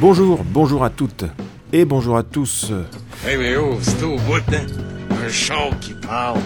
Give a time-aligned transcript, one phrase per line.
[0.00, 1.24] Bonjour, bonjour à toutes
[1.72, 2.72] et bonjour à tous.
[3.26, 4.64] Hey, mais oh, c'est au bout, hein?
[5.10, 6.38] Un chant qui parle.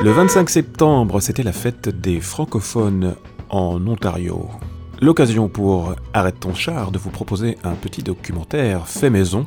[0.00, 3.16] Le 25 septembre, c'était la fête des francophones
[3.48, 4.48] en Ontario.
[5.00, 9.46] L'occasion pour Arrête ton char de vous proposer un petit documentaire fait maison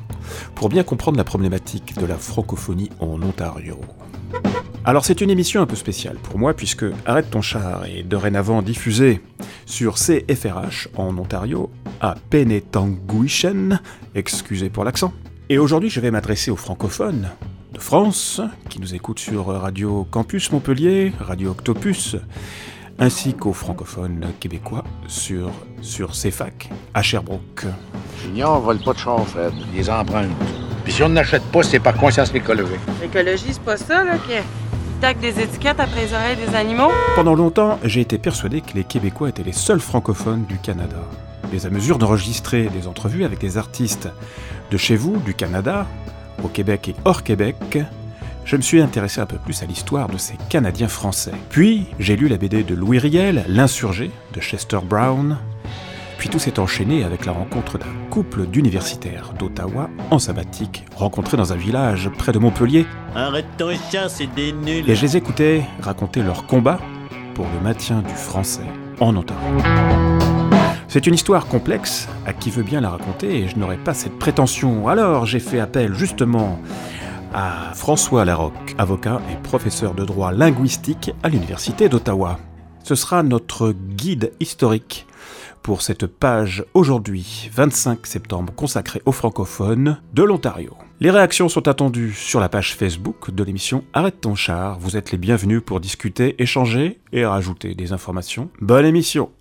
[0.54, 3.80] pour bien comprendre la problématique de la francophonie en Ontario.
[4.86, 8.62] Alors c'est une émission un peu spéciale pour moi puisque Arrête ton char est dorénavant
[8.62, 9.22] diffusé
[9.66, 11.72] sur CFRH en Ontario
[12.02, 13.80] à Penetanguishene,
[14.14, 15.14] excusez pour l'accent.
[15.48, 17.30] Et aujourd'hui je vais m'adresser aux francophones
[17.72, 22.18] de France qui nous écoutent sur Radio Campus Montpellier, Radio Octopus,
[23.00, 25.50] ainsi qu'aux francophones québécois sur,
[25.82, 27.68] sur CFAC à Sherbrooke.
[28.22, 29.54] Junior vole pas de char, Fred.
[29.74, 30.30] Les empreintes.
[30.84, 32.80] Puis si on n'achète pas, c'est par conscience écologique.
[33.02, 34.34] L'écologie, c'est pas ça, là, qui
[35.04, 36.90] tac des étiquettes après les oreilles des animaux?
[37.16, 40.96] Pendant longtemps, j'ai été persuadé que les Québécois étaient les seuls francophones du Canada.
[41.52, 44.08] Mais à mesure d'enregistrer des entrevues avec des artistes
[44.72, 45.88] de chez vous, du Canada,
[46.42, 47.80] au Québec et hors Québec,
[48.46, 51.34] je me suis intéressé un peu plus à l'histoire de ces Canadiens français.
[51.50, 55.38] Puis, j'ai lu la BD de Louis Riel, L'insurgé, de Chester Brown.
[56.24, 61.52] Puis tout s'est enchaîné avec la rencontre d'un couple d'universitaires d'Ottawa en sabbatique, rencontrés dans
[61.52, 62.86] un village près de Montpellier.
[63.14, 64.90] Arrête ton chien, c'est des nuls.
[64.90, 66.80] Et je les écoutais raconter leur combat
[67.34, 68.64] pour le maintien du français
[69.02, 69.58] en Ontario.
[70.88, 74.18] C'est une histoire complexe, à qui veut bien la raconter, et je n'aurais pas cette
[74.18, 74.88] prétention.
[74.88, 76.58] Alors j'ai fait appel justement
[77.34, 82.40] à François Larocque, avocat et professeur de droit linguistique à l'Université d'Ottawa.
[82.82, 85.06] Ce sera notre guide historique
[85.64, 90.76] pour cette page aujourd'hui, 25 septembre, consacrée aux francophones de l'Ontario.
[91.00, 94.78] Les réactions sont attendues sur la page Facebook de l'émission Arrête ton char.
[94.80, 98.50] Vous êtes les bienvenus pour discuter, échanger et rajouter des informations.
[98.62, 99.32] Bonne émission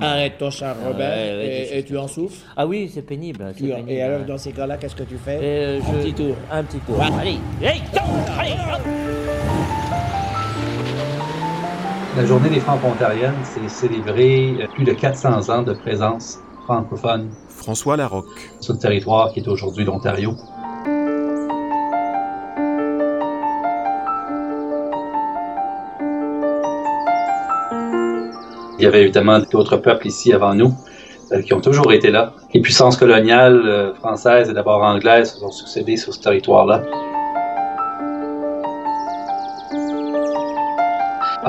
[0.00, 2.36] Arrête ton char, Robert, Ouais, ouais, et, tu en souffles.
[2.56, 3.54] Ah oui, c'est pénible.
[3.88, 6.36] et alors, dans ces cas-là, qu'est-ce que tu fais Euh, Un petit tour.
[6.50, 6.98] Un petit tour.
[6.98, 7.06] Ouais.
[7.18, 7.80] Allez, allez.
[12.16, 17.96] La journée des Franco-Ontariennes, c'est célébrer euh, plus de 400 ans de présence francophone François
[17.96, 18.50] Larocque.
[18.58, 20.34] sur le territoire qui est aujourd'hui l'Ontario.
[28.78, 30.74] Il y avait évidemment d'autres peuples ici avant nous
[31.30, 32.32] euh, qui ont toujours été là.
[32.52, 36.82] Les puissances coloniales euh, françaises et d'abord anglaises se sont succédées sur ce territoire-là.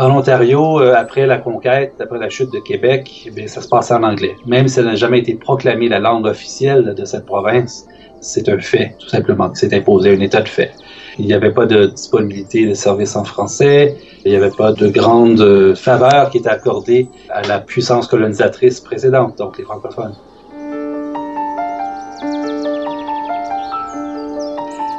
[0.01, 3.94] En Ontario, euh, après la conquête, après la chute de Québec, eh ça se passait
[3.94, 4.35] en anglais.
[4.47, 7.85] Même si ça n'a jamais été proclamé la langue officielle de cette province,
[8.19, 10.72] c'est un fait, tout simplement, que c'est imposé, un état de fait.
[11.19, 13.95] Il n'y avait pas de disponibilité de services en français,
[14.25, 18.79] il n'y avait pas de grande euh, faveur qui était accordée à la puissance colonisatrice
[18.79, 20.16] précédente, donc les francophones.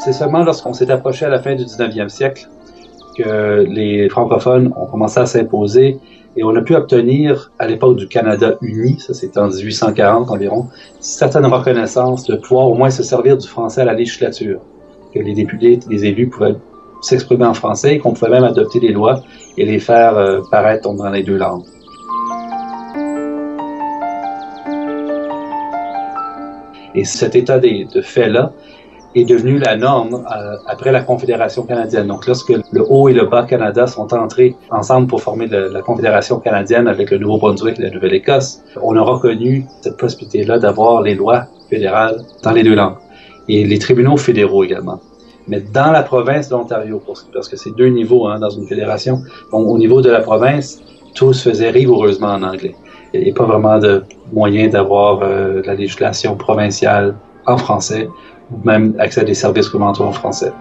[0.04, 2.48] C'est seulement lorsqu'on s'est approché à la fin du 19e siècle
[3.16, 5.98] que les francophones ont commencé à s'imposer
[6.36, 10.68] et on a pu obtenir, à l'époque du Canada uni, ça c'était en 1840 environ,
[11.00, 14.60] certaines reconnaissances de pouvoir au moins se servir du français à la législature,
[15.14, 16.54] que les députés, les élus pouvaient
[17.02, 19.22] s'exprimer en français et qu'on pouvait même adopter des lois
[19.58, 21.64] et les faire euh, paraître dans les deux langues.
[26.94, 28.52] Et cet état des- de fait-là
[29.14, 32.06] est devenu la norme euh, après la Confédération canadienne.
[32.06, 36.38] Donc, lorsque le Haut et le Bas Canada sont entrés ensemble pour former la Confédération
[36.40, 41.46] canadienne avec le Nouveau-Brunswick et la Nouvelle-Écosse, on a reconnu cette possibilité-là d'avoir les lois
[41.68, 42.96] fédérales dans les deux langues
[43.48, 45.00] et les tribunaux fédéraux également.
[45.48, 47.02] Mais dans la province de l'Ontario,
[47.34, 49.18] parce que c'est deux niveaux hein, dans une fédération,
[49.50, 50.80] donc au niveau de la province,
[51.14, 52.74] tout se faisait rigoureusement en anglais.
[53.12, 57.14] Il n'y a pas vraiment de moyen d'avoir euh, la législation provinciale
[57.46, 58.08] en français
[58.52, 60.52] ou même accès à des services gouvernementaux en français.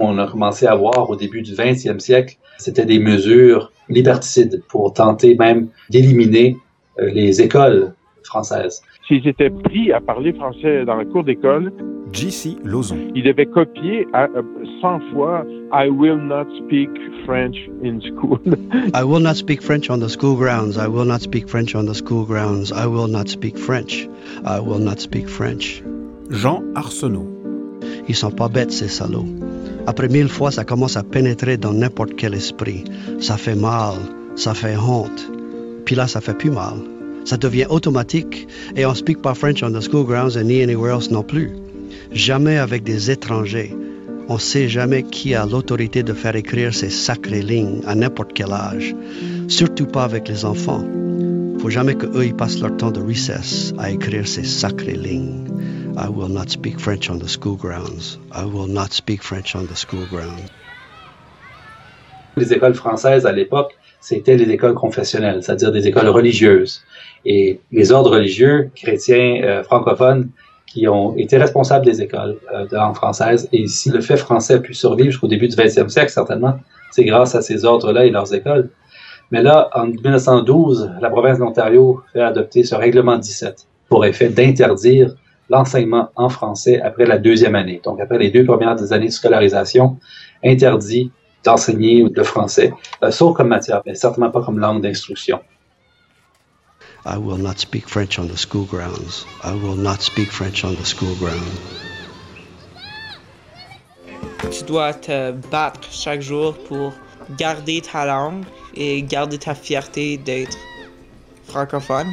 [0.00, 4.92] On a commencé à voir au début du 20e siècle, c'était des mesures liberticides pour
[4.92, 6.56] tenter même d'éliminer
[6.98, 8.82] euh, les écoles françaises.
[9.06, 11.72] S'ils étaient pris à parler français dans la cour d'école,
[12.12, 12.96] JC Lozon.
[13.14, 14.42] ils devaient copier à, euh,
[14.80, 16.88] 100 fois I will not speak
[17.26, 18.38] French in school.
[18.94, 20.76] I will not speak French on the school grounds.
[20.78, 22.72] I will not speak French on the school grounds.
[22.72, 24.08] I will not speak French.
[24.46, 25.82] I will not speak French.
[26.30, 27.28] Jean Arsenault.
[28.08, 29.26] Ils sont pas bêtes, ces salauds.
[29.86, 32.84] Après mille fois, ça commence à pénétrer dans n'importe quel esprit.
[33.20, 33.94] Ça fait mal,
[34.36, 35.30] ça fait honte.
[35.84, 36.74] Puis là, ça fait plus mal.
[37.24, 40.94] Ça devient automatique et on speak pas French on the school grounds and ni anywhere
[40.94, 41.50] else non plus.
[42.12, 43.74] Jamais avec des étrangers.
[44.28, 48.32] On ne sait jamais qui a l'autorité de faire écrire ces sacrées lignes à n'importe
[48.34, 48.94] quel âge,
[49.48, 50.84] surtout pas avec les enfants.
[51.60, 55.46] Faut jamais qu'eux ils passent leur temps de recess à écrire ces sacrées lignes.
[55.96, 58.18] I will not speak French on the school grounds.
[58.32, 60.50] I will not speak French on the school grounds.
[62.36, 66.84] Les écoles françaises à l'époque, c'était les écoles confessionnelles, c'est-à-dire des écoles religieuses.
[67.24, 70.28] Et les ordres religieux chrétiens euh, francophones
[70.68, 73.48] qui ont été responsables des écoles euh, de langue française.
[73.52, 76.54] Et si le fait français a pu survivre jusqu'au début du 20e siècle, certainement,
[76.90, 78.70] c'est grâce à ces ordres-là et leurs écoles.
[79.30, 85.14] Mais là, en 1912, la province d'Ontario fait adopter ce règlement 17 pour effet d'interdire
[85.50, 87.80] l'enseignement en français après la deuxième année.
[87.82, 89.96] Donc, après les deux premières années de scolarisation,
[90.44, 91.10] interdit
[91.44, 92.72] d'enseigner le français,
[93.02, 95.40] euh, sauf comme matière, mais certainement pas comme langue d'instruction.
[97.04, 99.26] I will not speak French on the school grounds.
[99.42, 101.60] I will not speak French on the school grounds.
[104.50, 106.92] Tu dois te battre chaque jour pour
[107.36, 110.58] garder ta langue et garder ta fierté d'être
[111.44, 112.06] francophone.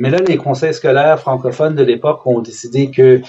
[0.00, 3.20] Mais là, les conseils scolaires francophones de l'époque ont décidé que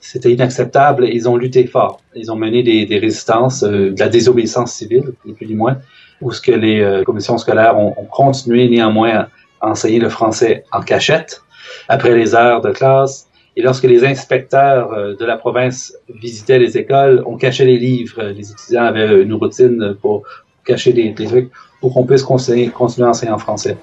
[0.00, 2.00] c'était inacceptable et ils ont lutté fort.
[2.14, 5.78] Ils ont mené des, des résistances, euh, de la désobéissance civile, ni plus ni moins,
[6.20, 9.28] où ce que les euh, commissions scolaires ont, ont, continué néanmoins à
[9.66, 11.42] enseigner le français en cachette
[11.88, 13.28] après les heures de classe.
[13.56, 18.22] Et lorsque les inspecteurs euh, de la province visitaient les écoles, on cachait les livres.
[18.22, 20.22] Les étudiants avaient une routine pour
[20.64, 21.50] cacher des, des trucs
[21.80, 23.76] pour qu'on puisse continuer, continuer à enseigner en français.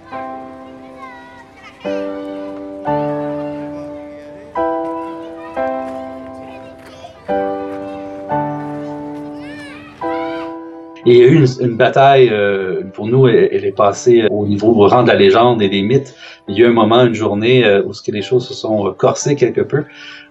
[11.33, 15.61] Une, bataille, euh, pour nous, elle, est passée au niveau au rang de la légende
[15.61, 16.15] et des mythes.
[16.47, 19.35] Il y a eu un moment, une journée, euh, où les choses se sont corsées
[19.35, 19.83] quelque peu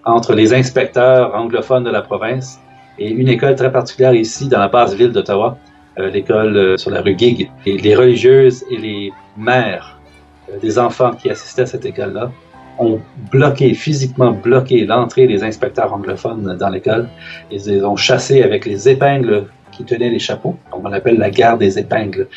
[0.05, 2.59] entre les inspecteurs anglophones de la province
[2.99, 5.57] et une école très particulière ici, dans la basse ville d'Ottawa,
[5.99, 7.49] euh, l'école sur la rue Gig.
[7.65, 9.99] Et les religieuses et les mères
[10.61, 12.31] des enfants qui assistaient à cette école-là
[12.79, 12.99] ont
[13.31, 17.07] bloqué, physiquement bloqué l'entrée des inspecteurs anglophones dans l'école.
[17.51, 20.55] Ils les ont chassés avec les épingles qui tenaient les chapeaux.
[20.71, 22.27] On appelle la guerre des épingles.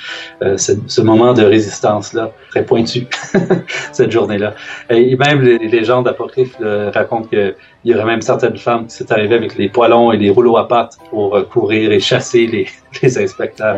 [0.43, 3.07] Euh, ce, moment de résistance-là, très pointu,
[3.93, 4.55] cette journée-là.
[4.91, 6.57] Et même les, légendes apocryphes
[6.95, 7.55] racontent qu'il
[7.85, 10.69] y aurait même certaines femmes qui s'est arrivées avec les poilons et les rouleaux à
[10.69, 12.67] pattes pour euh, courir et chasser les,
[13.03, 13.77] les inspecteurs.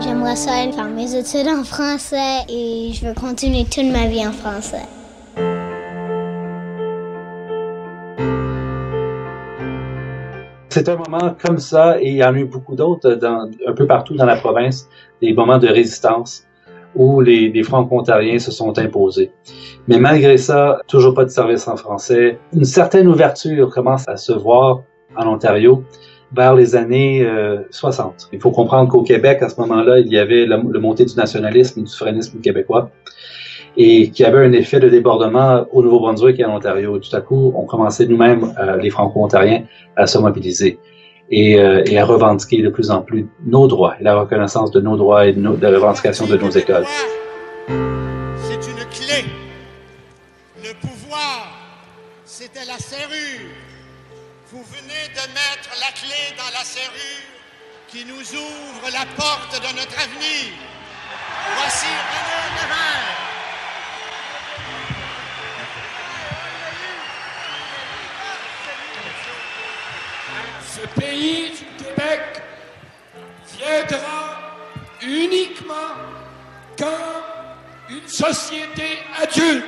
[0.00, 4.26] J'aimerais ça aller faire mes études en français et je veux continuer toute ma vie
[4.26, 4.82] en français.
[10.74, 13.72] C'est un moment comme ça, et il y en a eu beaucoup d'autres dans, un
[13.74, 14.88] peu partout dans la province,
[15.22, 16.48] des moments de résistance
[16.96, 19.30] où les, les franco-ontariens se sont imposés.
[19.86, 22.40] Mais malgré ça, toujours pas de service en français.
[22.52, 24.82] Une certaine ouverture commence à se voir
[25.16, 25.84] en Ontario
[26.32, 28.30] vers les années euh, 60.
[28.32, 31.14] Il faut comprendre qu'au Québec, à ce moment-là, il y avait la, le montée du
[31.14, 32.90] nationalisme du souverainisme québécois
[33.76, 36.98] et qui avait un effet de débordement au Nouveau-Brunswick et en Ontario.
[36.98, 39.63] Tout à coup, on commençait nous-mêmes, euh, les Franco-Ontariens,
[39.96, 40.78] à se mobiliser
[41.30, 44.96] et, euh, et, à revendiquer de plus en plus nos droits la reconnaissance de nos
[44.96, 46.86] droits et de, la revendication de nos écoles.
[47.68, 49.24] C'est une clé.
[50.62, 51.48] Le pouvoir,
[52.24, 53.48] c'était la serrure.
[54.52, 57.24] Vous venez de mettre la clé dans la serrure
[57.88, 60.52] qui nous ouvre la porte de notre avenir.
[61.56, 63.33] Voici René Lévesque.
[70.74, 72.42] Ce pays du Québec
[73.56, 74.40] viendra
[75.00, 75.94] uniquement
[76.76, 79.64] quand une société adulte,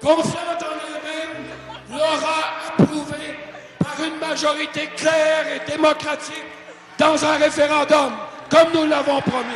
[0.00, 1.46] confiante en elle-même,
[1.88, 3.38] l'aura approuvé
[3.78, 6.42] par une majorité claire et démocratique
[6.98, 8.12] dans un référendum,
[8.50, 9.54] comme nous l'avons promis.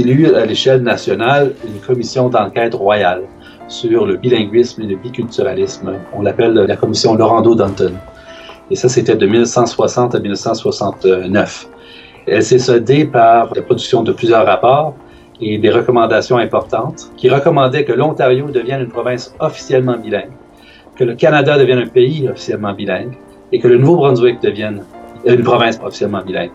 [0.00, 3.22] Eu à l'échelle nationale une commission d'enquête royale
[3.68, 5.94] sur le bilinguisme et le biculturalisme.
[6.12, 7.94] On l'appelle la commission Laurando-Danton.
[8.70, 11.68] Et ça, c'était de 1960 à 1969.
[12.26, 14.94] Elle s'est soldée par la production de plusieurs rapports
[15.40, 20.32] et des recommandations importantes qui recommandaient que l'Ontario devienne une province officiellement bilingue,
[20.96, 23.12] que le Canada devienne un pays officiellement bilingue
[23.52, 24.82] et que le Nouveau-Brunswick devienne
[25.26, 26.52] une province officiellement bilingue.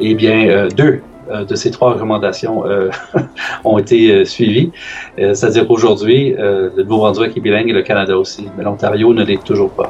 [0.00, 2.90] Eh bien, euh, deux de ces trois recommandations euh,
[3.64, 4.72] ont été suivies.
[5.16, 9.70] C'est-à-dire qu'aujourd'hui, le Nouveau-Brunswick est bilingue et le Canada aussi, mais l'Ontario ne l'est toujours
[9.70, 9.88] pas.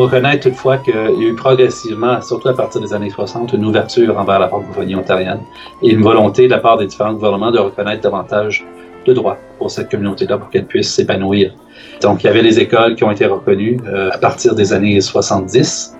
[0.00, 4.18] Reconnaître toutefois qu'il y a eu progressivement, surtout à partir des années 60, une ouverture
[4.18, 5.40] envers la francophonie ontarienne
[5.82, 8.64] et une volonté de la part des différents gouvernements de reconnaître davantage
[9.06, 11.54] de droits pour cette communauté-là, pour qu'elle puisse s'épanouir.
[12.02, 15.00] Donc, il y avait les écoles qui ont été reconnues euh, à partir des années
[15.00, 15.96] 70.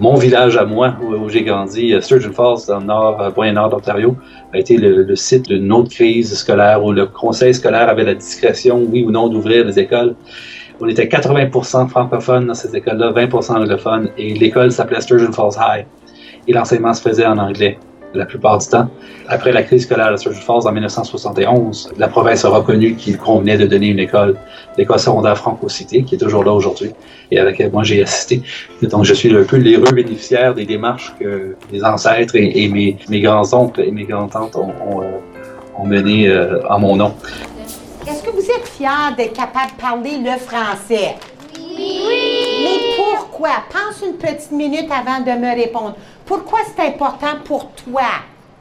[0.00, 3.52] Mon village à moi, où, j'ai grandi, euh, Sturgeon Falls, dans le nord, euh, moyen
[3.52, 4.16] nord d'Ontario,
[4.52, 8.14] a été le, le site d'une autre crise scolaire où le conseil scolaire avait la
[8.14, 10.14] discrétion, oui ou non, d'ouvrir les écoles.
[10.84, 15.86] On était 80 francophones dans ces écoles-là, 20 anglophones, et l'école s'appelait Sturgeon Falls High.
[16.48, 17.78] Et l'enseignement se faisait en anglais
[18.14, 18.88] la plupart du temps.
[19.28, 23.58] Après la crise scolaire de Sturgeon Falls en 1971, la province a reconnu qu'il convenait
[23.58, 24.36] de donner une école,
[24.76, 26.90] l'école secondaire franco-cité, qui est toujours là aujourd'hui
[27.30, 28.42] et à laquelle moi j'ai assisté.
[28.82, 33.20] donc je suis un peu l'heureux bénéficiaire des démarches que les ancêtres et, mes, mes
[33.20, 37.14] grands-oncles et mes grands-tantes ont, ont, euh, menées euh, en mon nom.
[39.16, 41.14] D'être capable de parler le français?
[41.56, 42.64] Oui.
[42.64, 43.62] Mais pourquoi?
[43.70, 45.94] Pense une petite minute avant de me répondre.
[46.26, 48.02] Pourquoi c'est important pour toi?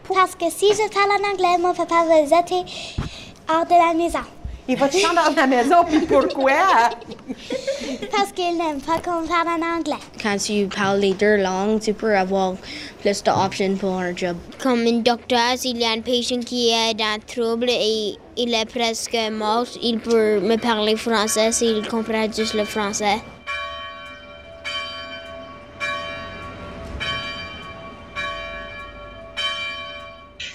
[0.08, 2.64] Parce que si je parle en anglais, mon papa va jeter
[3.50, 4.20] hors de la maison.
[4.68, 6.92] Il va te dans la maison, puis pourquoi?
[8.12, 10.00] Parce qu'il n'aime pas qu'on parle en anglais.
[10.22, 12.54] Quand tu parles les deux langues, tu peux avoir
[13.02, 14.38] plus d'options pour un job.
[14.62, 18.66] Comme un docteur, s'il y a un patient qui est dans trouble et il est
[18.66, 23.18] presque mort, il peut me parler français s'il comprend juste le français.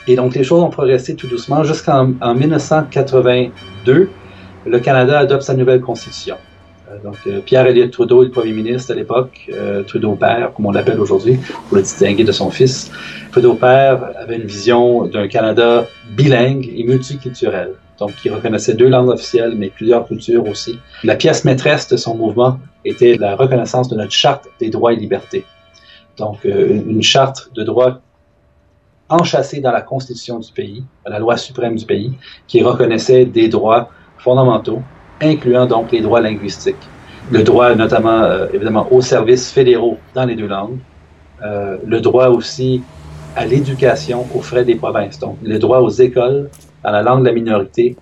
[0.09, 4.09] Et donc, les choses ont progressé tout doucement jusqu'en 1982.
[4.67, 6.37] Le Canada adopte sa nouvelle constitution.
[6.89, 10.67] Euh, donc, euh, Pierre Elliott Trudeau le premier ministre à l'époque, euh, Trudeau père, comme
[10.67, 12.91] on l'appelle aujourd'hui, pour le distinguer de son fils.
[13.33, 15.87] Trudeau père avait une vision d'un Canada
[16.17, 17.73] bilingue et multiculturel.
[17.99, 20.79] Donc, il reconnaissait deux langues officielles, mais plusieurs cultures aussi.
[21.03, 24.97] La pièce maîtresse de son mouvement était la reconnaissance de notre charte des droits et
[24.97, 25.45] libertés.
[26.19, 28.01] Donc, une charte de droits
[29.09, 32.13] enchâssé dans la constitution du pays, la loi suprême du pays,
[32.47, 34.83] qui reconnaissait des droits fondamentaux,
[35.21, 36.77] incluant donc les droits linguistiques.
[37.31, 40.79] Le droit notamment, euh, évidemment, aux services fédéraux dans les deux langues,
[41.43, 42.83] euh, le droit aussi
[43.35, 46.49] à l'éducation aux frais des provinces, donc le droit aux écoles
[46.83, 47.97] dans la langue de la minorité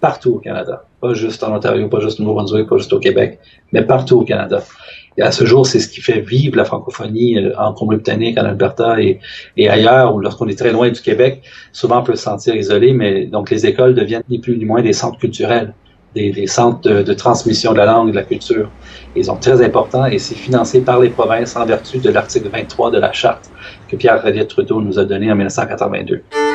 [0.00, 3.38] partout au Canada, pas juste en Ontario, pas juste au Nouveau-Brunswick, pas juste au Québec,
[3.72, 4.62] mais partout au Canada.
[5.20, 8.44] Et à ce jour, c'est ce qui fait vivre la francophonie euh, en Colombie-Britannique, en
[8.46, 9.20] Alberta et,
[9.58, 12.94] et ailleurs, où lorsqu'on est très loin du Québec, souvent on peut se sentir isolé,
[12.94, 15.74] mais donc les écoles deviennent ni plus ni moins des centres culturels,
[16.14, 18.70] des, centres de, transmission de la langue et de la culture.
[19.14, 22.90] ils sont très importants et c'est financé par les provinces en vertu de l'article 23
[22.90, 23.50] de la charte
[23.88, 26.49] que Pierre Elliott Trudeau nous a donné en 1982.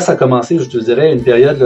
[0.00, 1.60] Ça a commencé, je te dirais, une période,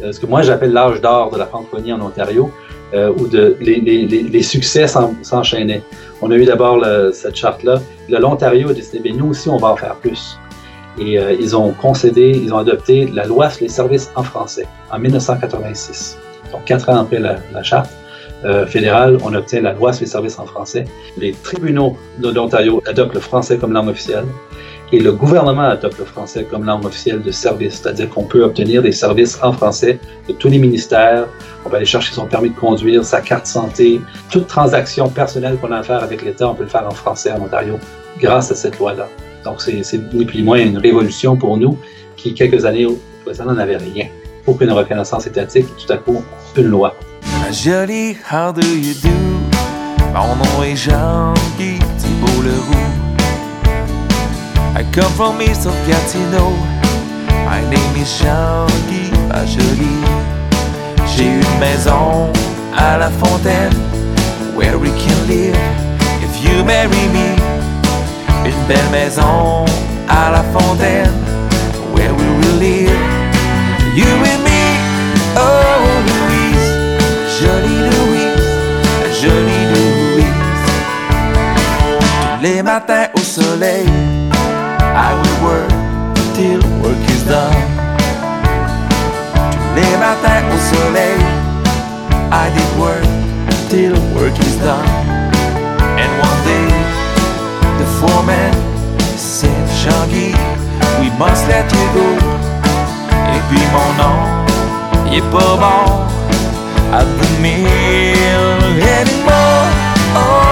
[0.00, 2.50] là, ce que moi j'appelle l'âge d'or de la francophonie en Ontario,
[2.94, 4.86] euh, où de, les, succès
[5.22, 5.82] s'enchaînaient.
[6.20, 7.80] On a eu d'abord cette charte-là.
[8.08, 10.38] L'Ontario a décidé, bien, nous aussi, on va en faire plus.
[10.98, 14.66] Et euh, ils ont concédé, ils ont adopté la loi sur les services en français
[14.90, 16.18] en 1986.
[16.52, 17.90] Donc, quatre ans après la, la charte
[18.44, 20.84] euh, fédérale, on obtient la loi sur les services en français.
[21.16, 24.26] Les tribunaux de l'Ontario adoptent le français comme langue officielle
[24.92, 28.82] et le gouvernement adopte le français comme langue officielle de service, c'est-à-dire qu'on peut obtenir
[28.82, 31.26] des services en français de tous les ministères.
[31.64, 35.72] On va aller chercher son permis de conduire, sa carte santé, toute transaction personnelle qu'on
[35.72, 37.78] a à faire avec l'État, on peut le faire en français en Ontario
[38.20, 39.08] grâce à cette loi-là.
[39.44, 39.72] Donc c'est
[40.12, 41.78] ni plus ni moins une révolution pour nous
[42.16, 42.86] qui, quelques années
[43.24, 44.06] précédentes, n'avait rien.
[44.46, 46.22] Aucune reconnaissance étatique, tout à coup,
[46.56, 46.94] une loi.
[47.50, 49.08] Jolie, how do you do?
[50.12, 52.91] Mon nom est Jean-Guy Thibault-Leroux.
[54.92, 56.50] Come from east of Gatineau.
[57.46, 59.96] My name is Jean-Guy Bajoli.
[61.06, 62.30] J'ai une maison
[62.76, 63.72] à la fontaine
[64.54, 65.56] where we can live
[66.22, 67.36] if you marry me.
[68.44, 69.64] Une belle maison
[70.08, 71.10] à la fontaine
[71.94, 73.00] where we will live.
[73.94, 74.62] You and me,
[75.36, 76.68] oh Louise,
[77.40, 80.26] jolie Louise, jolie Louise.
[82.36, 83.86] Tous les matins au soleil,
[84.94, 85.70] I will work
[86.34, 87.56] till work is done.
[89.52, 91.20] Tous les matins au soleil,
[92.30, 93.04] I did work
[93.68, 94.88] till work is done.
[96.02, 96.68] And one day,
[97.78, 98.52] the foreman
[99.16, 100.32] said, Jean-Guy,
[101.00, 102.08] we must let you go.
[103.34, 104.18] Et puis mon nom,
[105.06, 106.02] il est pas bon
[107.00, 107.66] the mill
[108.82, 109.68] anymore.
[110.14, 110.51] Oh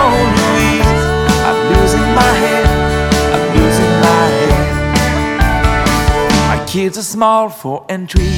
[6.71, 8.31] kids are small, for entry.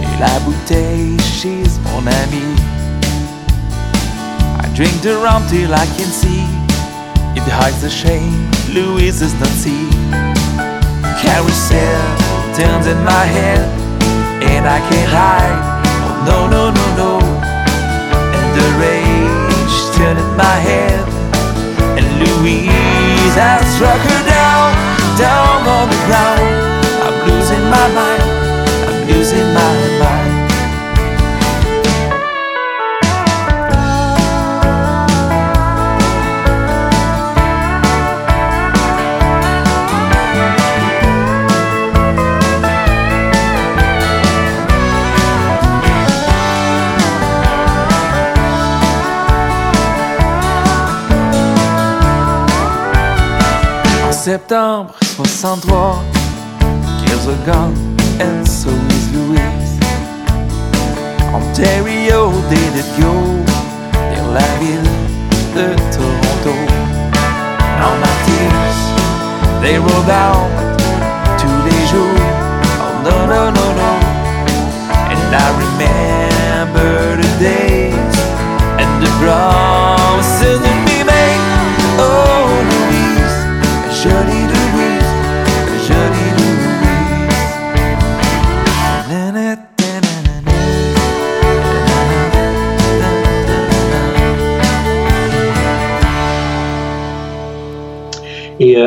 [0.00, 2.56] Et la bouteille, she's mon amie.
[4.62, 6.40] I drink the rum till I can see.
[7.36, 9.90] It hides the shame, Louise does not see.
[11.20, 12.00] Carousel
[12.56, 13.60] turns in my head,
[14.42, 15.60] and I can't hide.
[16.00, 17.12] Oh, no, no, no, no.
[18.38, 21.04] And the rage turned in my head,
[21.98, 24.33] and Louise has struck her down
[54.48, 55.72] septembre 63,
[57.06, 57.74] years are gone,
[58.20, 59.78] and so is Louise.
[61.32, 63.12] Ontario did it go,
[64.34, 64.92] la ville
[65.54, 66.54] de Toronto.
[67.78, 68.12] Now my
[69.62, 70.50] they roll down
[71.38, 72.20] tous les jours.
[72.80, 73.90] Oh no, no, no, no.
[75.10, 76.23] And I remember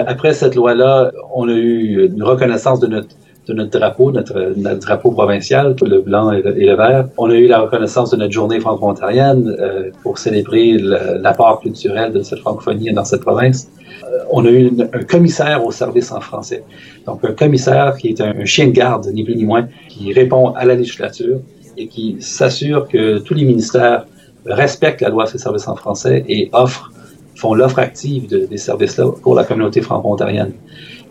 [0.07, 3.09] après cette loi-là, on a eu une reconnaissance de notre,
[3.45, 7.09] de notre drapeau, notre, drapeau provincial, le blanc et le, vert.
[7.17, 12.21] On a eu la reconnaissance de notre journée franco-ontarienne euh, pour célébrer l'apport culturel de
[12.23, 13.69] cette francophonie dans cette province.
[14.05, 16.63] Euh, on a eu un commissaire au service en français.
[17.05, 20.13] Donc un commissaire qui est un, un chien de garde, ni plus ni moins, qui
[20.13, 21.39] répond à la législature
[21.75, 24.05] et qui s'assure que tous les ministères
[24.45, 26.91] respectent la loi sur les services en français et offrent
[27.37, 30.53] font l'offre active de- des services-là pour la communauté franco-ontarienne,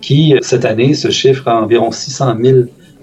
[0.01, 2.59] qui, euh, cette année, se chiffre à environ 600 000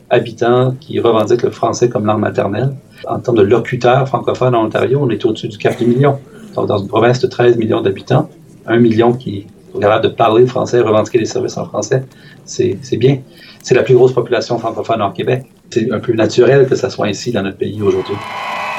[0.10, 2.74] habitants qui revendiquent le français comme langue maternelle.
[3.08, 6.20] En termes de locuteurs francophones en Ontario, on est au-dessus du 4 millions.
[6.56, 8.30] Donc, dans une province de 13 millions d'habitants,
[8.68, 12.06] un million qui sont capables de parler le français revendiquer les services en français,
[12.46, 13.20] c'est bien.
[13.62, 15.46] C'est la plus grosse population francophone au Québec.
[15.72, 18.16] C'est un peu naturel que ça soit ainsi dans notre pays aujourd'hui.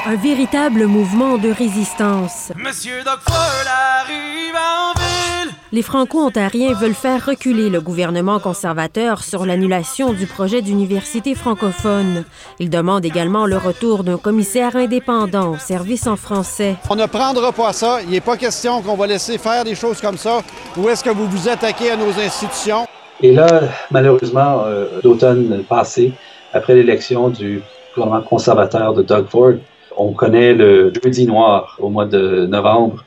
[0.07, 2.51] Un véritable mouvement de résistance.
[2.55, 3.65] Monsieur Dockford
[4.03, 5.51] arrive en ville.
[5.71, 12.23] Les Franco-Ontariens veulent faire reculer le gouvernement conservateur sur l'annulation du projet d'université francophone.
[12.59, 16.75] Ils demandent également le retour d'un commissaire indépendant au service en français.
[16.87, 17.97] On ne prendra pas ça.
[18.03, 20.43] Il n'est pas question qu'on va laisser faire des choses comme ça.
[20.77, 22.85] Où est-ce que vous vous attaquez à nos institutions?
[23.21, 26.13] Et là, malheureusement, euh, l'automne passé,
[26.53, 27.63] après l'élection du
[27.95, 29.53] gouvernement conservateur de Doug Ford,
[29.97, 33.03] on connaît le jeudi noir au mois de novembre,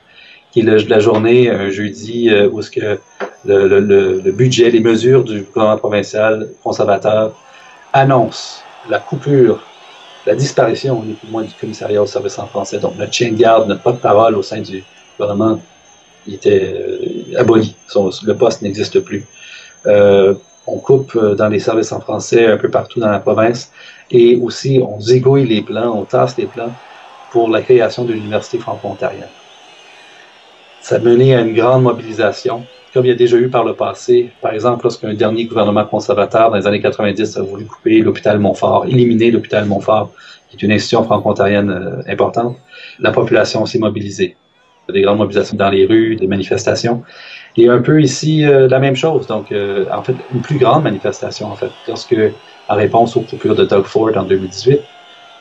[0.51, 2.99] qui est le- la journée, un jeudi euh, où ce que
[3.45, 7.33] le, le- budget, les mesures du gouvernement provincial conservateur
[7.93, 9.63] annoncent la coupure,
[10.27, 12.79] la disparition, ni plus moins, du commissariat au service en français.
[12.79, 14.83] Donc, notre chien de garde, notre porte-parole au sein du
[15.19, 15.61] gouvernement,
[16.27, 17.75] il était euh, aboli.
[18.25, 19.25] Le poste n'existe plus.
[19.87, 20.35] Euh,
[20.67, 23.73] on coupe dans les services en français un peu partout dans la province
[24.11, 26.73] et aussi on zigouille les plans, on tasse les plans
[27.31, 29.29] pour la création de l'Université franco-ontarienne.
[30.81, 33.75] Ça a mené à une grande mobilisation, comme il y a déjà eu par le
[33.75, 34.31] passé.
[34.41, 38.87] Par exemple, lorsqu'un dernier gouvernement conservateur dans les années 90 a voulu couper l'hôpital Montfort,
[38.87, 40.11] éliminer l'hôpital Montfort,
[40.49, 42.57] qui est une institution franco-ontarienne euh, importante,
[43.01, 44.37] la population s'est mobilisée.
[44.89, 47.03] des grandes mobilisations dans les rues, des manifestations.
[47.59, 49.27] Et un peu ici, euh, la même chose.
[49.27, 52.17] Donc, euh, en fait, une plus grande manifestation, en fait, lorsque,
[52.69, 54.81] en réponse aux coupures de Doug Ford en 2018,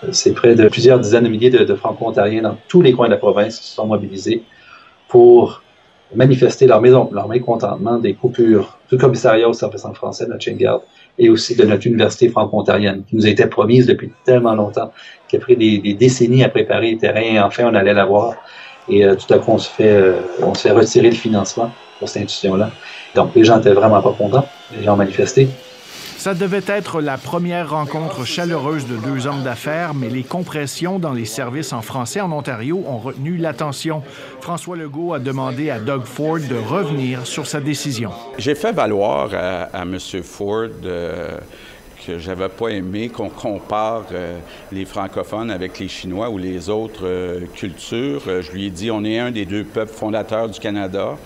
[0.04, 3.08] euh, c'est près de plusieurs dizaines de milliers de, de Franco-Ontariens dans tous les coins
[3.08, 4.44] de la province qui se sont mobilisés
[5.08, 5.62] pour
[6.16, 6.82] manifester leur,
[7.28, 10.82] mécontentement des coupures du commissariat au service en français de notre garde
[11.20, 14.92] et aussi de notre université franco-ontarienne qui nous été promise depuis tellement longtemps,
[15.28, 18.36] qui a pris des, décennies à préparer le terrain et enfin on allait l'avoir.
[18.90, 22.72] Et euh, tout à coup, euh, on se fait retirer le financement pour cette institution-là.
[23.16, 25.50] Donc les gens étaient vraiment pas contents, les gens ont manifesté.
[26.18, 31.14] Ça devait être la première rencontre chaleureuse de deux hommes d'affaires, mais les compressions dans
[31.14, 34.02] les services en français en Ontario ont retenu l'attention.
[34.42, 38.12] François Legault a demandé à Doug Ford de revenir sur sa décision.
[38.40, 39.98] J'ai fait valoir à, à M.
[40.24, 41.38] Ford euh,
[42.08, 44.40] que j'avais pas aimé qu'on compare euh,
[44.72, 48.24] les francophones avec les Chinois ou les autres euh, cultures.
[48.28, 51.18] Euh, je lui ai dit, on est un des deux peuples fondateurs du Canada.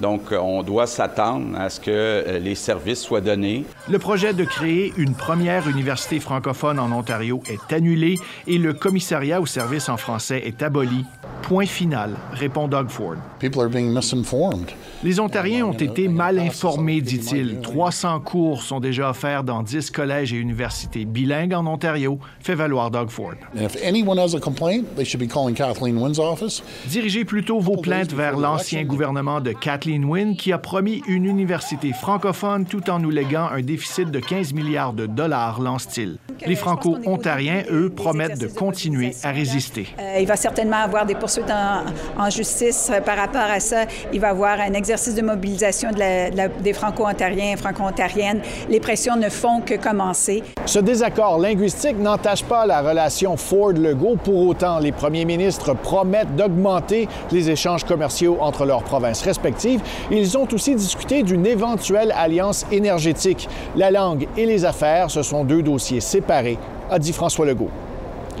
[0.00, 3.64] Donc, on doit s'attendre à ce que euh, les services soient donnés.
[3.88, 9.40] Le projet de créer une première université francophone en Ontario est annulé et le commissariat
[9.40, 11.04] au service en français est aboli.
[11.42, 13.16] Point final, répond Doug Ford.
[13.38, 14.70] People are being misinformed.
[15.02, 17.60] Les Ontariens ont été mal informés, dit-il.
[17.60, 22.90] 300 cours sont déjà offerts dans 10 collèges et universités bilingues en Ontario, fait valoir
[22.90, 23.34] Doug Ford.
[23.54, 26.62] And if anyone has a complaint, they should be calling Kathleen Wynn's office.
[26.86, 31.92] Dirigez plutôt vos plaintes vers l'ancien gouvernement de Kathleen Wynne qui a promis une université
[31.92, 36.16] francophone tout en nous léguant un déficit de 15 milliards de dollars, lance-t-il.
[36.46, 39.86] Les Franco-Ontariens, eux, promettent de continuer à résister.
[40.00, 43.84] Euh, il va certainement avoir des poursuites en, en justice euh, par rapport à ça.
[44.12, 48.40] Il va avoir un exercice de mobilisation de la- de la- des Franco-Ontariens et Franco-Ontariennes.
[48.68, 50.42] Les pressions ne font que commencer.
[50.66, 54.16] Ce désaccord linguistique n'entache pas la relation Ford-Legault.
[54.22, 59.73] Pour autant, les premiers ministres promettent d'augmenter les échanges commerciaux entre leurs provinces respectives.
[60.10, 63.48] Ils ont aussi discuté d'une éventuelle alliance énergétique.
[63.76, 66.58] La langue et les affaires, ce sont deux dossiers séparés,
[66.90, 67.70] a dit François Legault.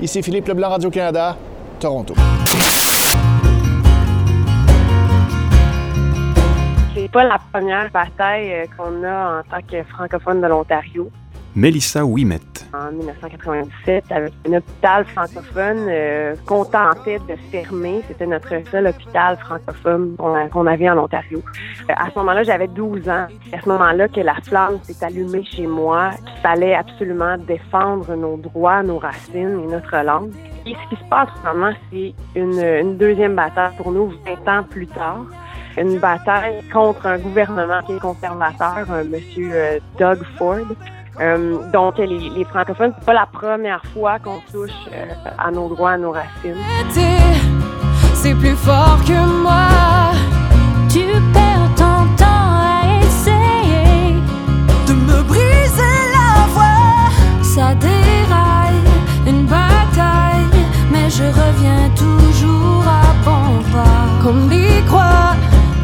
[0.00, 1.36] Ici Philippe Leblanc, Radio-Canada,
[1.78, 2.14] Toronto.
[6.94, 11.10] C'est pas la première bataille euh, qu'on a en tant que francophone de l'Ontario.
[11.56, 12.40] Mélissa Ouimet.
[12.72, 18.02] En 1997, avec un hôpital francophone euh, qu'on de fermer.
[18.08, 21.38] C'était notre seul hôpital francophone qu'on avait en Ontario.
[21.88, 23.26] Euh, à ce moment-là, j'avais 12 ans.
[23.48, 26.10] C'est à ce moment-là que la flamme s'est allumée chez moi.
[26.26, 30.32] Il fallait absolument défendre nos droits, nos racines et notre langue.
[30.66, 34.62] Et ce qui se passe moment, c'est une, une deuxième bataille pour nous 20 ans
[34.64, 35.24] plus tard
[35.76, 40.66] une bataille contre un gouvernement qui est conservateur, un monsieur euh, Doug Ford.
[41.20, 45.04] Euh, donc, les, les francophones, c'est pas la première fois qu'on touche euh,
[45.38, 46.56] à nos droits, à nos racines.
[48.14, 49.68] C'est plus fort que moi.
[50.88, 54.14] Tu perds ton temps à essayer
[54.88, 57.10] de me briser la voix.
[57.42, 58.82] Ça déraille,
[59.26, 64.22] une bataille, mais je reviens toujours à bon pas.
[64.22, 65.34] Qu'on y croit,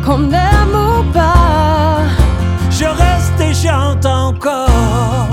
[0.05, 1.70] qu'on aime ou pas.
[2.81, 5.29] Je reste et chante encore.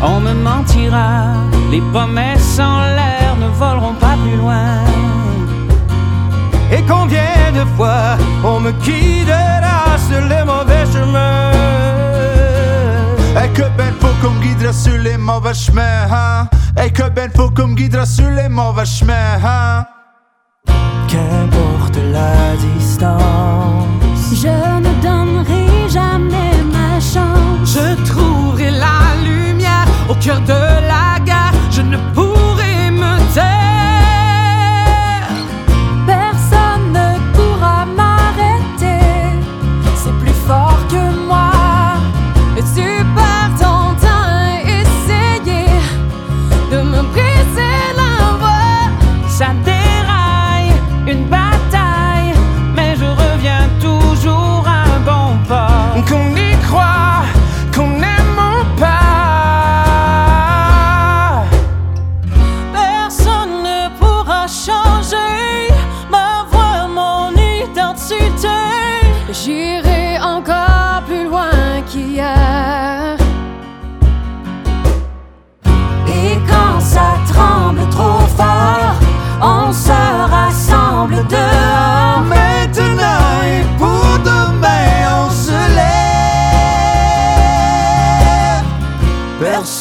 [0.00, 1.32] On me mentira,
[1.72, 4.84] les promesses en l'air ne voleront pas plus loin.
[6.70, 11.50] Et combien de fois on me guidera sur les mauvais chemins?
[13.42, 16.48] Et que ben faut qu'on me guidera sur les mauvais chemins hein?
[16.80, 19.84] Et que ben faut qu'on me guidera sur les mauvais chemins hein?
[21.08, 23.20] Qu'importe la distance.
[24.32, 27.74] Je ne donnerai jamais ma chance.
[27.74, 30.93] Je trouverai la lumière au cœur de la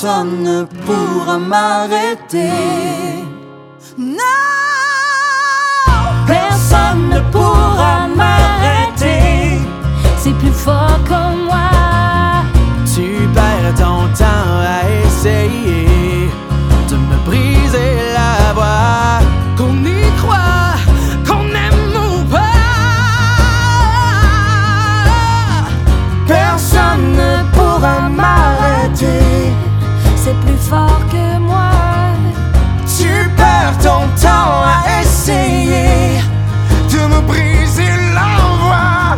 [0.03, 2.51] Personne ne pourra m'arrêter.
[3.97, 4.17] Non,
[6.27, 9.61] personne ne pourra m'arrêter.
[10.17, 12.43] C'est plus fort que moi.
[12.93, 16.29] Tu perds ton temps à essayer
[16.89, 18.02] de me briser
[30.23, 31.71] C'est plus fort que moi.
[32.97, 36.21] Tu perds ton temps à essayer
[36.89, 39.17] de me briser l'envoi.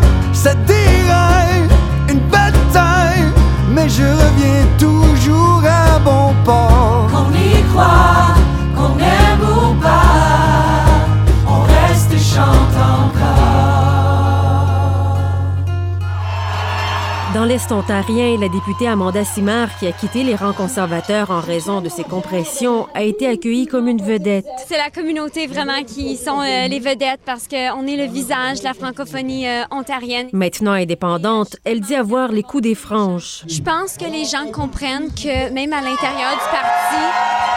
[17.46, 21.80] Dans l'Est ontarien, la députée Amanda Simard, qui a quitté les rangs conservateurs en raison
[21.80, 24.48] de ses compressions, a été accueillie comme une vedette.
[24.68, 28.64] C'est la communauté vraiment qui sont euh, les vedettes parce qu'on est le visage de
[28.64, 30.28] la francophonie euh, ontarienne.
[30.34, 33.44] Maintenant indépendante, elle dit avoir les coups des franges.
[33.48, 36.96] Je pense que les gens comprennent que même à l'intérieur du parti,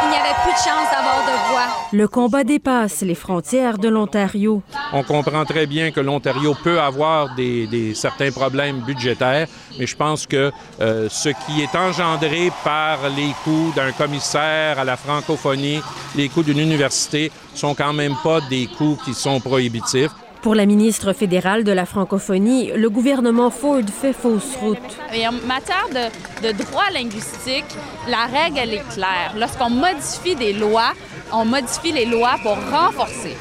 [0.04, 1.88] il n'y avait plus de chance d'avoir de voix.
[1.92, 4.62] Le combat dépasse les frontières de l'Ontario.
[4.92, 9.96] On comprend très bien que l'Ontario peut avoir des, des certains problèmes budgétaires, mais je
[9.96, 15.80] pense que euh, ce qui est engendré par les coûts d'un commissaire à la francophonie,
[16.16, 20.10] les coûts d'une université, sont quand même pas des coûts qui sont prohibitifs.
[20.42, 24.78] Pour la ministre fédérale de la francophonie, le gouvernement Ford fait fausse route.
[25.12, 27.64] Et en matière de, de droit linguistique,
[28.08, 29.34] la règle, elle est claire.
[29.36, 30.92] Lorsqu'on modifie des lois,
[31.32, 33.36] on modifie les lois pour renforcer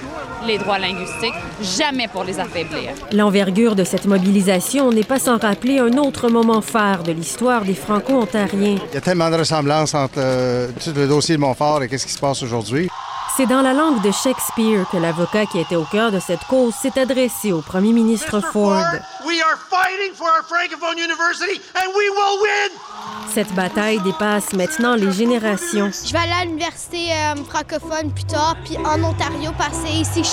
[0.46, 2.92] les droits linguistiques, jamais pour les affaiblir.
[3.12, 7.74] L'envergure de cette mobilisation n'est pas sans rappeler un autre moment phare de l'histoire des
[7.74, 8.78] Franco-Ontariens.
[8.92, 12.06] Il y a tellement de ressemblances entre euh, tout le dossier de Montfort et qu'est-ce
[12.06, 12.90] qui se passe aujourd'hui.
[13.36, 16.74] C'est dans la langue de Shakespeare que l'avocat qui était au cœur de cette cause
[16.74, 18.84] s'est adressé au premier ministre Ford.
[19.28, 22.72] We are fighting for our Francophone University and we will win!
[23.28, 25.90] Cette bataille dépasse maintenant les générations.
[25.92, 30.24] Je vais aller à l'université euh, francophone plus tard, puis en Ontario, passer ici.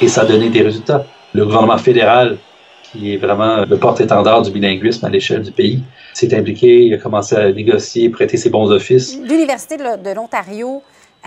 [0.00, 1.04] Et ça a donné des résultats.
[1.34, 2.38] Le gouvernement fédéral,
[2.84, 5.82] qui est vraiment le porte-étendard du bilinguisme à l'échelle du pays,
[6.14, 9.18] s'est impliqué, il a commencé à négocier, prêter ses bons offices.
[9.20, 10.80] L'Université de l'Ontario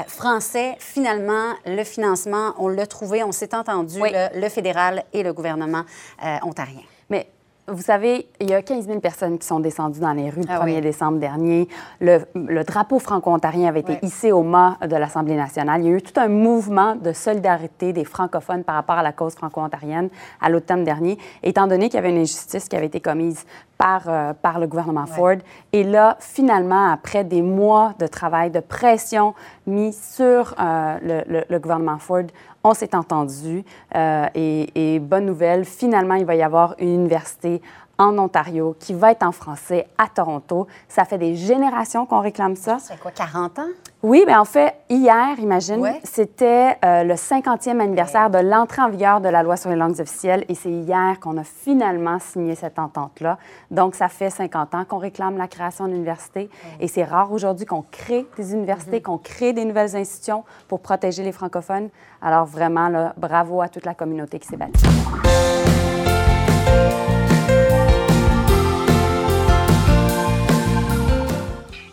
[0.07, 5.33] français, finalement, le financement, on l'a trouvé, on s'est entendu, le, le fédéral et le
[5.33, 5.83] gouvernement
[6.25, 6.81] euh, ontarien.
[7.09, 7.27] Mais
[7.67, 10.47] vous savez, il y a 15 000 personnes qui sont descendues dans les rues le
[10.49, 10.81] Ah 1er oui.
[10.81, 11.67] décembre dernier.
[11.99, 15.81] Le, le drapeau franco-ontarien avait été hissé au mât de l'Assemblée nationale.
[15.81, 19.11] Il y a eu tout un mouvement de solidarité des francophones par rapport à la
[19.11, 20.09] cause franco-ontarienne
[20.41, 23.45] à l'automne dernier, étant donné qu'il y avait une injustice qui avait été commise
[23.79, 25.37] par, euh, par le gouvernement Ford.
[25.71, 29.33] Et là, finalement, après des mois de travail, de pression
[29.65, 32.23] mis sur euh, le, le- le gouvernement Ford,
[32.63, 33.63] on s'est entendu.
[33.95, 37.61] euh, et, et bonne nouvelle, finalement, il va y avoir une université
[37.97, 40.67] en Ontario qui va être en français à Toronto.
[40.89, 42.77] Ça fait des générations qu'on réclame ça.
[42.79, 43.63] C'est quoi, 40 ans?
[44.01, 45.99] Oui, bien en fait, hier, imagine, Ouais.
[46.05, 49.99] c'était euh, le 50e anniversaire de l'entrée en vigueur de la loi sur les langues
[49.99, 53.37] officielles et c'est hier qu'on a finalement signé cette entente-là.
[53.71, 57.65] Donc, ça fait 50 ans qu'on réclame la création d'une université et c'est rare aujourd'hui
[57.65, 61.89] qu'on crée des universités, qu'on crée des nouvelles institutions pour protéger les francophones.
[62.21, 64.79] Alors, vraiment, là, bravo à toute la communauté qui s'est battue.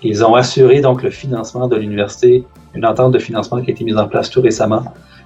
[0.07, 3.83] Ils ont assuré donc le financement de l'université, une entente de financement qui a été
[3.85, 4.85] mise en place tout récemment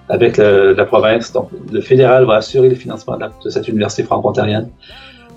[0.08, 1.32] avec la province.
[1.32, 4.68] Donc, le fédéral va assurer le financement de, de cette université franco-ontarienne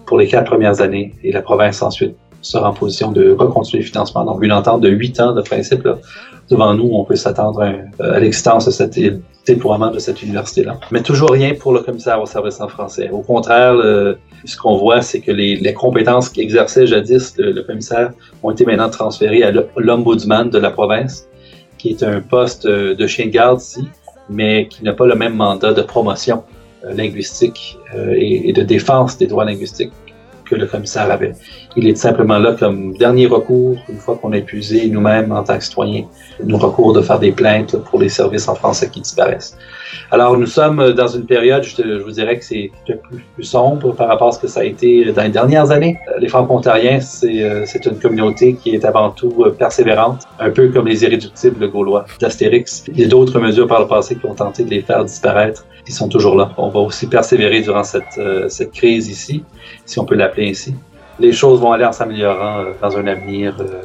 [0.05, 3.87] pour les quatre premières années et la province ensuite sera en position de reconstruire le
[3.87, 4.23] financement.
[4.25, 5.87] Donc, une entente de huit ans de principe.
[6.49, 7.63] Devant nous, on peut s'attendre
[7.99, 8.99] à, l'existence de cet
[9.47, 10.77] déploiement de cette université-là.
[10.91, 13.09] Mais toujours rien pour le commissaire au service en français.
[13.09, 13.75] Au contraire,
[14.45, 19.43] ce qu'on voit, c'est que les, compétences qu'exerçait jadis le, commissaire ont été maintenant transférées
[19.43, 21.27] à l'ombudsman de la province,
[21.77, 23.87] qui est un poste euh, de chien de garde ici,
[24.29, 26.43] mais qui n'a pas le même mandat de promotion
[26.85, 29.91] euh, linguistique euh, et de défense des droits linguistiques
[30.55, 31.33] le commissaire avait.
[31.75, 35.57] Il est simplement là comme dernier recours, une fois qu'on a épuisé nous-mêmes en tant
[35.57, 36.05] que citoyens
[36.43, 39.57] nos recours de faire des plaintes pour les services en français qui disparaissent.
[40.11, 44.07] Alors nous sommes dans une période, je, vous dirais que c'est plus, plus sombre par
[44.07, 45.97] rapport à ce que ça a été dans les dernières années.
[46.19, 50.69] Les Franco-Ontariens, c'est euh, c'est une communauté qui est avant tout euh, persévérante, un peu
[50.69, 52.85] comme les irréductibles gaulois d'Astérix.
[52.87, 55.65] Il y a d'autres mesures par le passé qui ont tenté de les faire disparaître.
[55.87, 56.51] Ils sont toujours là.
[56.57, 59.43] On va aussi persévérer durant cette, euh, cette crise ici,
[59.85, 60.75] si on peut l'appeler ainsi.
[61.19, 63.83] Les choses vont aller en s'améliorant euh, dans un avenir euh,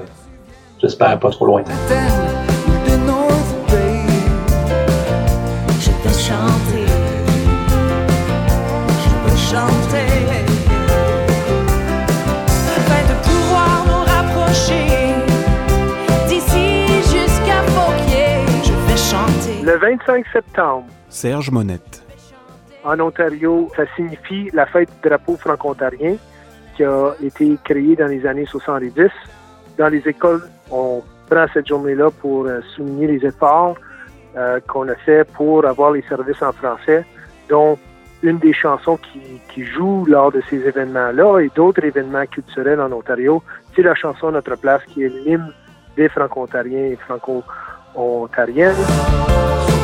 [0.81, 1.73] j'espère, pas trop lointain.
[19.62, 22.08] Le 25 septembre, Serge Monette.
[22.88, 26.16] En Ontario, ça signifie la fête du drapeau franco-ontarien
[26.74, 29.11] qui a été créée dans les années 70.
[29.77, 33.77] Dans les écoles, on prend cette journée-là pour euh, souligner les efforts
[34.37, 37.05] euh, qu'on a fait pour avoir les services en français,
[37.51, 37.79] dont
[38.22, 39.20] une des chansons qui,
[39.53, 43.42] qui joue lors de ces événements-là et d'autres événements culturels en Ontario,
[43.77, 45.53] c'est la chanson Notre place qui est l'hymne
[45.94, 49.78] des franco-ontariens et franco-ontariennes.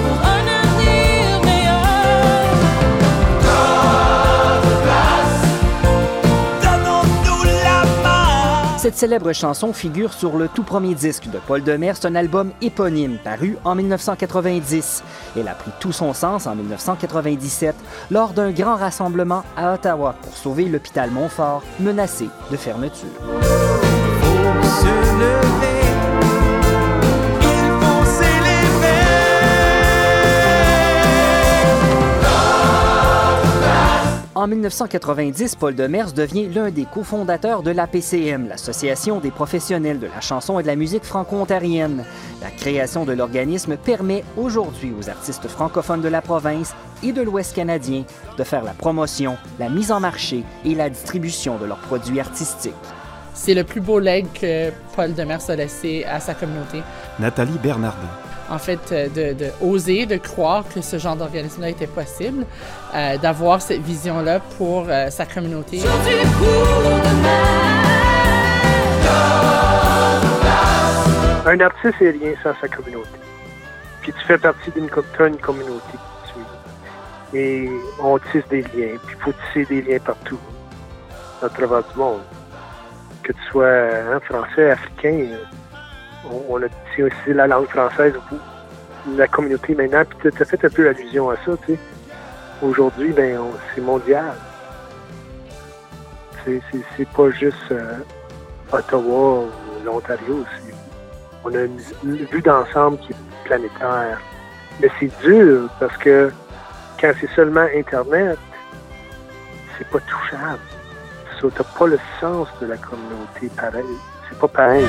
[8.85, 13.16] Cette célèbre chanson figure sur le tout premier disque de Paul Demers, un album éponyme
[13.16, 15.03] paru en 1990.
[15.38, 17.75] Elle a pris tout son sens en 1997
[18.11, 23.09] lors d'un grand rassemblement à Ottawa pour sauver l'hôpital Montfort menacé de fermeture.
[34.45, 40.21] En 1990, Paul Demers devient l'un des cofondateurs de l'APCM, l'Association des professionnels de la
[40.21, 42.05] chanson et de la musique franco-ontarienne.
[42.43, 47.57] La création de l'organisme permet aujourd'hui aux artistes francophones de la province et de l'Ouest
[47.57, 48.05] canadien
[48.37, 52.75] de faire la promotion, la mise en marché et la distribution de leurs produits artistiques.
[53.33, 56.83] C'est le plus beau leg que Paul Demers a laissé à sa communauté.
[57.19, 58.11] Nathalie Bernardin.
[58.55, 62.47] En fait, euh, de, de oser, de croire que ce genre d'organisme-là était possible,
[62.95, 65.81] euh, d'avoir cette vision-là pour euh, sa communauté.
[71.45, 73.09] Un artiste est rien sans sa communauté.
[74.03, 75.99] Puis tu fais partie d'une communauté
[76.33, 77.37] tu.
[77.37, 77.69] Et
[78.01, 78.97] on tisse des liens.
[79.05, 80.38] Puis il faut tisser des liens partout,
[81.43, 82.21] à travers du monde.
[83.25, 85.27] Que tu sois hein, français, africain,
[86.51, 90.03] on, a tissé aussi la langue française ou la communauté maintenant.
[90.09, 91.79] Puis tu as fait un peu allusion à ça, tu sais.
[92.63, 94.33] Aujourd'hui, ben, on- c'est mondial.
[96.45, 97.99] C'est- C'est c'est pas juste euh,
[98.73, 100.45] Ottawa ou l'Ontario.
[100.67, 100.75] c'est-
[101.45, 104.19] On a une, vue d'ensemble qui est planétaire.
[104.81, 106.31] Mais c'est dur parce que
[107.01, 108.39] quand c'est seulement Internet,
[109.77, 110.59] c'est pas touchable.
[111.41, 113.85] Ça, t'as pas le sens de la communauté pareil.
[114.31, 114.87] C'est pas pareil.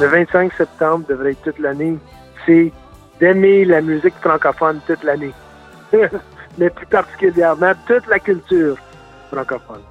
[0.00, 1.96] Le 25 septembre devrait être toute l'année.
[2.44, 2.72] C'est
[3.20, 5.32] d'aimer la musique francophone toute l'année.
[6.58, 8.76] Mais plus particulièrement toute la culture
[9.30, 9.82] francophone.